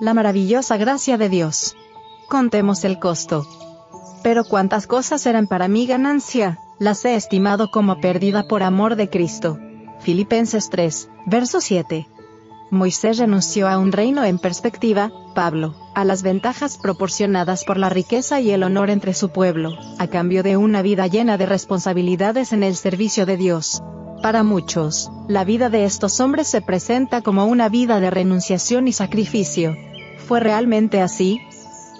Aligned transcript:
la 0.00 0.14
maravillosa 0.14 0.76
gracia 0.76 1.18
de 1.18 1.28
Dios. 1.28 1.76
Contemos 2.28 2.84
el 2.84 2.98
costo. 2.98 3.46
Pero 4.22 4.44
cuántas 4.44 4.86
cosas 4.86 5.24
eran 5.26 5.46
para 5.46 5.68
mí 5.68 5.86
ganancia, 5.86 6.58
las 6.78 7.04
he 7.04 7.14
estimado 7.14 7.70
como 7.70 8.00
pérdida 8.00 8.46
por 8.46 8.62
amor 8.62 8.96
de 8.96 9.08
Cristo. 9.08 9.58
Filipenses 10.00 10.70
3, 10.70 11.08
verso 11.26 11.60
7. 11.60 12.06
Moisés 12.70 13.18
renunció 13.18 13.66
a 13.66 13.78
un 13.78 13.92
reino 13.92 14.24
en 14.24 14.38
perspectiva, 14.38 15.10
Pablo, 15.34 15.74
a 15.94 16.04
las 16.04 16.22
ventajas 16.22 16.76
proporcionadas 16.76 17.64
por 17.64 17.78
la 17.78 17.88
riqueza 17.88 18.40
y 18.40 18.50
el 18.50 18.62
honor 18.62 18.90
entre 18.90 19.14
su 19.14 19.30
pueblo, 19.30 19.70
a 19.98 20.06
cambio 20.06 20.42
de 20.42 20.56
una 20.56 20.82
vida 20.82 21.06
llena 21.06 21.38
de 21.38 21.46
responsabilidades 21.46 22.52
en 22.52 22.62
el 22.62 22.76
servicio 22.76 23.24
de 23.24 23.38
Dios. 23.38 23.82
Para 24.22 24.42
muchos, 24.42 25.10
la 25.28 25.44
vida 25.44 25.70
de 25.70 25.84
estos 25.84 26.20
hombres 26.20 26.48
se 26.48 26.60
presenta 26.60 27.22
como 27.22 27.46
una 27.46 27.68
vida 27.68 28.00
de 28.00 28.10
renunciación 28.10 28.86
y 28.86 28.92
sacrificio. 28.92 29.76
¿Fue 30.28 30.40
realmente 30.40 31.00
así? 31.00 31.40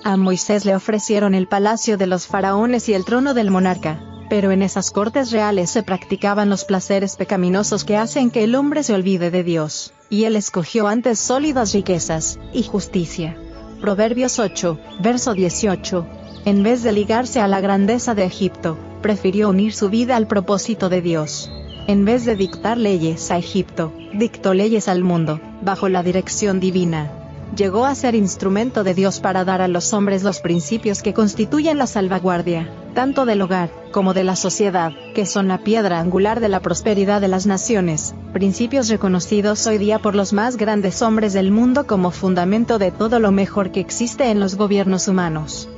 A 0.04 0.18
Moisés 0.18 0.66
le 0.66 0.76
ofrecieron 0.76 1.34
el 1.34 1.48
palacio 1.48 1.96
de 1.96 2.06
los 2.06 2.26
faraones 2.26 2.86
y 2.90 2.92
el 2.92 3.06
trono 3.06 3.32
del 3.32 3.50
monarca, 3.50 4.02
pero 4.28 4.50
en 4.50 4.60
esas 4.60 4.90
cortes 4.90 5.30
reales 5.30 5.70
se 5.70 5.82
practicaban 5.82 6.50
los 6.50 6.66
placeres 6.66 7.16
pecaminosos 7.16 7.84
que 7.84 7.96
hacen 7.96 8.30
que 8.30 8.44
el 8.44 8.54
hombre 8.54 8.82
se 8.82 8.92
olvide 8.92 9.30
de 9.30 9.44
Dios, 9.44 9.94
y 10.10 10.24
él 10.24 10.36
escogió 10.36 10.88
antes 10.88 11.18
sólidas 11.18 11.72
riquezas, 11.72 12.38
y 12.52 12.64
justicia. 12.64 13.34
Proverbios 13.80 14.38
8, 14.38 14.78
verso 15.00 15.32
18. 15.32 16.06
En 16.44 16.62
vez 16.62 16.82
de 16.82 16.92
ligarse 16.92 17.40
a 17.40 17.48
la 17.48 17.62
grandeza 17.62 18.14
de 18.14 18.24
Egipto, 18.24 18.76
prefirió 19.00 19.48
unir 19.48 19.72
su 19.72 19.88
vida 19.88 20.16
al 20.16 20.26
propósito 20.26 20.90
de 20.90 21.00
Dios. 21.00 21.50
En 21.86 22.04
vez 22.04 22.26
de 22.26 22.36
dictar 22.36 22.76
leyes 22.76 23.30
a 23.30 23.38
Egipto, 23.38 23.94
dictó 24.12 24.52
leyes 24.52 24.86
al 24.86 25.02
mundo, 25.02 25.40
bajo 25.62 25.88
la 25.88 26.02
dirección 26.02 26.60
divina 26.60 27.17
llegó 27.58 27.86
a 27.86 27.94
ser 27.96 28.14
instrumento 28.14 28.84
de 28.84 28.94
Dios 28.94 29.18
para 29.18 29.44
dar 29.44 29.60
a 29.60 29.66
los 29.66 29.92
hombres 29.92 30.22
los 30.22 30.38
principios 30.38 31.02
que 31.02 31.12
constituyen 31.12 31.76
la 31.76 31.88
salvaguardia, 31.88 32.70
tanto 32.94 33.26
del 33.26 33.42
hogar, 33.42 33.70
como 33.90 34.14
de 34.14 34.22
la 34.22 34.36
sociedad, 34.36 34.92
que 35.12 35.26
son 35.26 35.48
la 35.48 35.58
piedra 35.58 35.98
angular 35.98 36.38
de 36.38 36.48
la 36.48 36.60
prosperidad 36.60 37.20
de 37.20 37.26
las 37.26 37.46
naciones, 37.46 38.14
principios 38.32 38.88
reconocidos 38.88 39.66
hoy 39.66 39.78
día 39.78 39.98
por 39.98 40.14
los 40.14 40.32
más 40.32 40.56
grandes 40.56 41.02
hombres 41.02 41.32
del 41.32 41.50
mundo 41.50 41.88
como 41.88 42.12
fundamento 42.12 42.78
de 42.78 42.92
todo 42.92 43.18
lo 43.18 43.32
mejor 43.32 43.72
que 43.72 43.80
existe 43.80 44.30
en 44.30 44.38
los 44.38 44.54
gobiernos 44.54 45.08
humanos. 45.08 45.68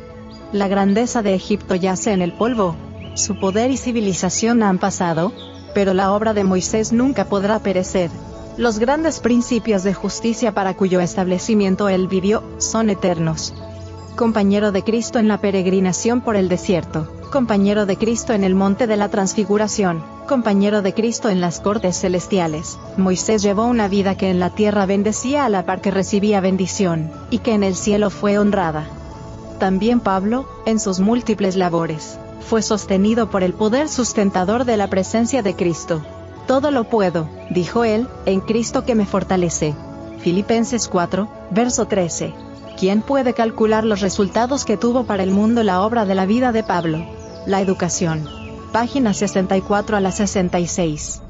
La 0.53 0.69
grandeza 0.69 1.23
de 1.23 1.35
Egipto 1.35 1.77
yace 1.77 2.13
en 2.13 2.21
el 2.21 2.35
polvo, 2.35 2.77
su 3.15 3.41
poder 3.41 3.71
y 3.71 3.79
civilización 3.79 4.63
han 4.63 4.79
pasado, 4.79 5.33
pero 5.75 5.95
la 5.95 6.13
obra 6.13 6.35
de 6.35 6.45
Moisés 6.45 6.93
nunca 6.93 7.25
podrá 7.25 7.59
perecer. 7.59 8.11
Los 8.57 8.79
grandes 8.79 9.21
principios 9.21 9.85
de 9.85 9.95
justicia 9.95 10.53
para 10.53 10.75
cuyo 10.75 11.01
establecimiento 11.01 11.89
él 11.89 12.09
vivió, 12.09 12.43
son 12.59 12.91
eternos. 12.91 13.55
Compañero 14.17 14.73
de 14.73 14.83
Cristo 14.83 15.19
en 15.19 15.29
la 15.29 15.39
peregrinación 15.39 16.21
por 16.21 16.37
el 16.37 16.49
desierto, 16.49 17.11
compañero 17.31 17.87
de 17.87 17.97
Cristo 17.97 18.33
en 18.33 18.45
el 18.45 18.55
monte 18.55 18.87
de 18.87 18.97
la 18.97 19.09
transfiguración, 19.09 20.03
compañero 20.27 20.83
de 20.83 20.93
Cristo 20.93 21.31
en 21.31 21.41
las 21.41 21.61
cortes 21.61 21.99
celestiales, 21.99 22.77
Moisés 22.97 23.41
llevó 23.41 23.67
una 23.67 23.89
vida 23.89 24.17
que 24.17 24.31
en 24.31 24.41
la 24.41 24.51
tierra 24.51 24.85
bendecía 24.85 25.45
a 25.45 25.49
la 25.49 25.65
par 25.65 25.81
que 25.81 25.93
recibía 25.93 26.41
bendición, 26.41 27.11
y 27.31 27.39
que 27.39 27.55
en 27.55 27.63
el 27.63 27.77
cielo 27.77 28.11
fue 28.11 28.39
honrada. 28.39 28.89
También 29.59 30.01
Pablo, 30.01 30.49
en 30.67 30.81
sus 30.81 31.01
múltiples 31.01 31.57
labores, 31.57 32.19
fue 32.41 32.63
sostenido 32.63 33.31
por 33.31 33.43
el 33.43 33.55
poder 33.55 33.89
sustentador 33.89 34.65
de 34.65 34.77
la 34.77 34.89
presencia 34.89 35.43
de 35.43 35.55
Cristo, 35.55 36.03
todo 36.47 36.71
lo 36.71 36.85
puedo, 36.85 37.29
dijo 37.51 37.85
él, 37.85 38.09
en 38.27 38.41
Cristo 38.41 38.85
que 38.85 38.95
me 38.95 39.07
fortalece. 39.07 39.75
Filipenses 40.19 40.89
4, 40.89 41.29
verso 41.51 41.87
13. 41.87 42.35
¿Quién 42.79 43.03
puede 43.03 43.35
calcular 43.35 43.85
los 43.85 44.01
resultados 44.01 44.65
que 44.65 44.77
tuvo 44.77 45.05
para 45.05 45.23
el 45.23 45.31
mundo 45.31 45.63
la 45.63 45.83
obra 45.83 46.05
de 46.05 46.15
la 46.15 46.27
vida 46.27 46.53
de 46.53 46.63
Pablo? 46.63 47.05
La 47.47 47.61
educación. 47.61 48.29
Página 48.73 49.15
64 49.15 49.97
a 49.97 50.01
la 50.01 50.13
66. 50.13 51.23